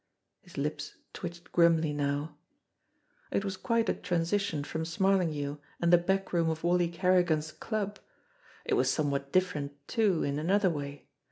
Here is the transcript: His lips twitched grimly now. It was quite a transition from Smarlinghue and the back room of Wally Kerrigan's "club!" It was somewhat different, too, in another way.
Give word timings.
His 0.41 0.57
lips 0.57 0.95
twitched 1.13 1.51
grimly 1.51 1.93
now. 1.93 2.35
It 3.29 3.45
was 3.45 3.55
quite 3.55 3.87
a 3.87 3.93
transition 3.93 4.63
from 4.63 4.83
Smarlinghue 4.83 5.59
and 5.79 5.93
the 5.93 5.99
back 5.99 6.33
room 6.33 6.49
of 6.49 6.63
Wally 6.63 6.87
Kerrigan's 6.87 7.51
"club!" 7.51 7.99
It 8.65 8.73
was 8.73 8.89
somewhat 8.89 9.31
different, 9.31 9.73
too, 9.87 10.23
in 10.23 10.39
another 10.39 10.71
way. 10.71 11.05